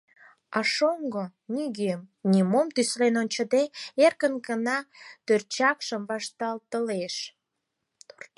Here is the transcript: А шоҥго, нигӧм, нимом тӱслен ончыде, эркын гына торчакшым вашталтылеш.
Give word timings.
А 0.57 0.59
шоҥго, 0.73 1.23
нигӧм, 1.55 2.01
нимом 2.31 2.67
тӱслен 2.75 3.13
ончыде, 3.21 3.63
эркын 4.05 4.33
гына 4.47 4.77
торчакшым 5.25 6.01
вашталтылеш. 6.09 7.15